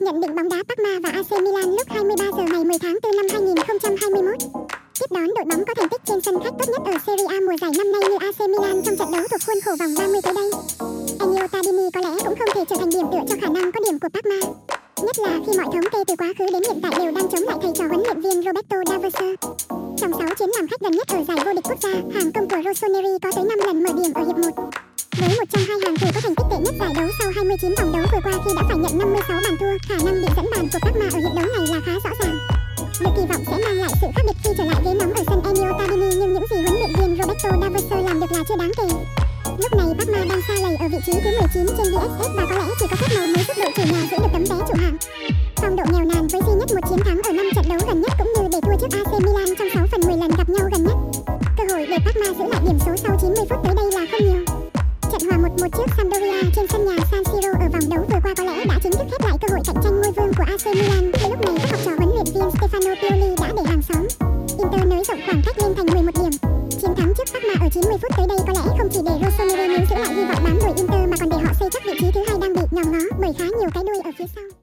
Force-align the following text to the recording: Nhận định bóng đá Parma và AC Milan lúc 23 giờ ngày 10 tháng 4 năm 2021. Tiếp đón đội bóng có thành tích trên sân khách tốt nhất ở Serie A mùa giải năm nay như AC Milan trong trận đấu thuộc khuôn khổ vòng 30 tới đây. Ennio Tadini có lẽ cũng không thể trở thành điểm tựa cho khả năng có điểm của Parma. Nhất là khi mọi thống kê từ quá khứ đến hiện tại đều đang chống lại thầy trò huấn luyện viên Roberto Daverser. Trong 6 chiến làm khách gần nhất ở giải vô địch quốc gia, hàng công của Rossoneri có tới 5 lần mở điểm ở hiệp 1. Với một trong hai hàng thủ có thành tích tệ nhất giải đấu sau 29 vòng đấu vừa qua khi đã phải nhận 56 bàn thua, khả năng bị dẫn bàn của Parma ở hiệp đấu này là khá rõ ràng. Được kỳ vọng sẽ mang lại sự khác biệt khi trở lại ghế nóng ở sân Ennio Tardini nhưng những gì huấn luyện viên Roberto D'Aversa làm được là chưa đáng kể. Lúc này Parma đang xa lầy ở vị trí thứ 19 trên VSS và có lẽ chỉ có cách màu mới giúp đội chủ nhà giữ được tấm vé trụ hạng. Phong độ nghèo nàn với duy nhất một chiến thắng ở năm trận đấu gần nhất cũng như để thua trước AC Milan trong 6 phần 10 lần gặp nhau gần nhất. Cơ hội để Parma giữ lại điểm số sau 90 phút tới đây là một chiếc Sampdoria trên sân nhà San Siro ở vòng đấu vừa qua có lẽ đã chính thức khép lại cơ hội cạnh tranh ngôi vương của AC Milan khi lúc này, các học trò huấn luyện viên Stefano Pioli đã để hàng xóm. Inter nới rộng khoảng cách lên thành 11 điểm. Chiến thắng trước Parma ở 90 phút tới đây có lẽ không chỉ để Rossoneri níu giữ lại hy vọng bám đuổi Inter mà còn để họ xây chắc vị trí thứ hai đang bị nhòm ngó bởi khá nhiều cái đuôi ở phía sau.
Nhận 0.00 0.20
định 0.20 0.34
bóng 0.36 0.48
đá 0.48 0.56
Parma 0.68 0.98
và 1.02 1.10
AC 1.10 1.42
Milan 1.42 1.70
lúc 1.76 1.88
23 1.88 2.24
giờ 2.36 2.44
ngày 2.52 2.64
10 2.64 2.78
tháng 2.78 2.98
4 3.02 3.16
năm 3.16 3.26
2021. 3.30 4.34
Tiếp 5.00 5.06
đón 5.10 5.26
đội 5.36 5.44
bóng 5.50 5.64
có 5.64 5.74
thành 5.76 5.88
tích 5.88 6.00
trên 6.04 6.20
sân 6.20 6.34
khách 6.44 6.54
tốt 6.58 6.64
nhất 6.72 6.82
ở 6.84 6.92
Serie 7.06 7.26
A 7.26 7.38
mùa 7.46 7.56
giải 7.60 7.70
năm 7.78 7.92
nay 7.92 8.00
như 8.10 8.16
AC 8.20 8.40
Milan 8.50 8.82
trong 8.84 8.96
trận 8.96 9.10
đấu 9.12 9.22
thuộc 9.30 9.40
khuôn 9.46 9.56
khổ 9.64 9.72
vòng 9.80 9.94
30 9.98 10.20
tới 10.22 10.34
đây. 10.34 10.50
Ennio 11.20 11.46
Tadini 11.46 11.90
có 11.94 12.00
lẽ 12.00 12.10
cũng 12.24 12.34
không 12.38 12.48
thể 12.54 12.64
trở 12.68 12.76
thành 12.76 12.90
điểm 12.90 13.06
tựa 13.12 13.24
cho 13.28 13.36
khả 13.40 13.48
năng 13.54 13.72
có 13.72 13.80
điểm 13.84 13.98
của 13.98 14.08
Parma. 14.14 14.40
Nhất 15.02 15.16
là 15.18 15.32
khi 15.46 15.52
mọi 15.58 15.66
thống 15.72 15.90
kê 15.92 15.98
từ 16.06 16.14
quá 16.16 16.28
khứ 16.38 16.44
đến 16.52 16.62
hiện 16.68 16.78
tại 16.82 16.92
đều 16.98 17.12
đang 17.12 17.28
chống 17.28 17.44
lại 17.48 17.58
thầy 17.62 17.72
trò 17.74 17.84
huấn 17.88 18.02
luyện 18.06 18.20
viên 18.20 18.42
Roberto 18.46 18.76
Daverser. 18.86 19.34
Trong 19.98 20.12
6 20.18 20.34
chiến 20.38 20.50
làm 20.56 20.68
khách 20.68 20.80
gần 20.80 20.92
nhất 20.92 21.08
ở 21.08 21.20
giải 21.28 21.38
vô 21.44 21.52
địch 21.52 21.64
quốc 21.68 21.78
gia, 21.82 21.94
hàng 22.14 22.32
công 22.34 22.48
của 22.48 22.60
Rossoneri 22.64 23.18
có 23.22 23.30
tới 23.36 23.44
5 23.44 23.58
lần 23.66 23.82
mở 23.82 23.90
điểm 24.02 24.12
ở 24.14 24.22
hiệp 24.26 24.38
1. 24.56 24.85
Với 25.20 25.28
một 25.28 25.44
trong 25.50 25.62
hai 25.68 25.78
hàng 25.84 25.96
thủ 25.96 26.06
có 26.14 26.20
thành 26.20 26.34
tích 26.34 26.46
tệ 26.50 26.56
nhất 26.58 26.74
giải 26.80 26.92
đấu 26.94 27.08
sau 27.18 27.30
29 27.34 27.74
vòng 27.78 27.92
đấu 27.92 28.06
vừa 28.12 28.20
qua 28.24 28.32
khi 28.44 28.50
đã 28.56 28.62
phải 28.68 28.76
nhận 28.76 28.98
56 28.98 29.40
bàn 29.44 29.56
thua, 29.60 29.72
khả 29.88 29.96
năng 30.04 30.20
bị 30.22 30.28
dẫn 30.36 30.46
bàn 30.52 30.68
của 30.72 30.78
Parma 30.82 31.06
ở 31.12 31.18
hiệp 31.18 31.34
đấu 31.36 31.46
này 31.54 31.66
là 31.72 31.80
khá 31.86 31.92
rõ 32.04 32.10
ràng. 32.20 32.38
Được 33.00 33.10
kỳ 33.16 33.22
vọng 33.30 33.44
sẽ 33.46 33.56
mang 33.64 33.76
lại 33.82 33.90
sự 34.00 34.06
khác 34.14 34.22
biệt 34.26 34.36
khi 34.44 34.50
trở 34.58 34.64
lại 34.64 34.80
ghế 34.84 34.94
nóng 34.94 35.12
ở 35.14 35.22
sân 35.26 35.40
Ennio 35.44 35.78
Tardini 35.78 36.08
nhưng 36.20 36.32
những 36.34 36.46
gì 36.50 36.56
huấn 36.56 36.74
luyện 36.78 36.92
viên 36.98 37.16
Roberto 37.18 37.50
D'Aversa 37.60 38.04
làm 38.06 38.20
được 38.20 38.32
là 38.32 38.42
chưa 38.48 38.56
đáng 38.56 38.72
kể. 38.76 38.88
Lúc 39.62 39.72
này 39.78 39.86
Parma 39.98 40.24
đang 40.30 40.40
xa 40.48 40.54
lầy 40.62 40.76
ở 40.76 40.88
vị 40.88 40.98
trí 41.06 41.12
thứ 41.12 41.30
19 41.38 41.66
trên 41.76 41.88
VSS 41.94 42.28
và 42.36 42.44
có 42.50 42.56
lẽ 42.58 42.66
chỉ 42.80 42.86
có 42.90 42.96
cách 43.00 43.10
màu 43.16 43.26
mới 43.26 43.44
giúp 43.48 43.56
đội 43.62 43.72
chủ 43.76 43.82
nhà 43.92 44.00
giữ 44.10 44.16
được 44.22 44.30
tấm 44.32 44.44
vé 44.50 44.56
trụ 44.68 44.74
hạng. 44.82 44.96
Phong 45.56 45.76
độ 45.76 45.84
nghèo 45.92 46.04
nàn 46.04 46.26
với 46.32 46.40
duy 46.46 46.54
nhất 46.58 46.68
một 46.74 46.84
chiến 46.88 47.00
thắng 47.06 47.20
ở 47.28 47.32
năm 47.32 47.46
trận 47.54 47.64
đấu 47.68 47.78
gần 47.88 48.00
nhất 48.02 48.12
cũng 48.18 48.32
như 48.36 48.48
để 48.52 48.58
thua 48.62 48.76
trước 48.80 48.98
AC 49.00 49.12
Milan 49.24 49.48
trong 49.58 49.68
6 49.74 49.86
phần 49.90 50.00
10 50.06 50.16
lần 50.16 50.30
gặp 50.38 50.48
nhau 50.48 50.68
gần 50.72 50.82
nhất. 50.86 50.96
Cơ 51.58 51.64
hội 51.70 51.86
để 51.90 51.98
Parma 52.04 52.28
giữ 52.38 52.44
lại 52.52 52.60
điểm 52.66 52.78
số 52.86 52.92
sau 52.96 53.18
90 53.20 53.44
phút 53.50 53.58
tới 53.64 53.74
đây 53.74 53.86
là 53.92 54.05
một 55.66 55.78
chiếc 55.78 55.94
Sampdoria 55.96 56.50
trên 56.56 56.66
sân 56.68 56.84
nhà 56.86 56.96
San 57.10 57.24
Siro 57.24 57.48
ở 57.48 57.68
vòng 57.72 57.90
đấu 57.90 58.04
vừa 58.10 58.18
qua 58.22 58.34
có 58.36 58.44
lẽ 58.44 58.64
đã 58.64 58.78
chính 58.82 58.92
thức 58.92 59.06
khép 59.10 59.20
lại 59.24 59.36
cơ 59.40 59.48
hội 59.50 59.60
cạnh 59.66 59.76
tranh 59.82 60.00
ngôi 60.00 60.12
vương 60.16 60.32
của 60.36 60.44
AC 60.46 60.66
Milan 60.76 61.12
khi 61.12 61.28
lúc 61.30 61.40
này, 61.40 61.54
các 61.60 61.70
học 61.70 61.80
trò 61.84 61.90
huấn 61.98 62.08
luyện 62.14 62.24
viên 62.34 62.48
Stefano 62.56 62.94
Pioli 63.00 63.34
đã 63.40 63.48
để 63.56 63.62
hàng 63.70 63.82
xóm. 63.82 64.06
Inter 64.58 64.88
nới 64.90 65.04
rộng 65.04 65.20
khoảng 65.26 65.42
cách 65.46 65.58
lên 65.58 65.74
thành 65.76 65.86
11 65.86 66.12
điểm. 66.22 66.32
Chiến 66.80 66.94
thắng 66.96 67.12
trước 67.16 67.24
Parma 67.32 67.54
ở 67.64 67.68
90 67.74 67.98
phút 68.02 68.10
tới 68.16 68.26
đây 68.28 68.38
có 68.46 68.52
lẽ 68.52 68.76
không 68.78 68.88
chỉ 68.92 69.00
để 69.04 69.12
Rossoneri 69.22 69.68
níu 69.68 69.86
giữ 69.90 69.96
lại 69.96 70.14
hy 70.14 70.24
vọng 70.24 70.44
bám 70.44 70.58
đuổi 70.60 70.72
Inter 70.76 71.10
mà 71.10 71.16
còn 71.20 71.28
để 71.28 71.36
họ 71.44 71.52
xây 71.60 71.68
chắc 71.72 71.82
vị 71.86 71.92
trí 72.00 72.06
thứ 72.14 72.20
hai 72.28 72.38
đang 72.40 72.54
bị 72.54 72.62
nhòm 72.70 72.92
ngó 72.92 73.04
bởi 73.20 73.32
khá 73.38 73.44
nhiều 73.44 73.70
cái 73.74 73.84
đuôi 73.84 74.00
ở 74.04 74.10
phía 74.18 74.26
sau. 74.34 74.56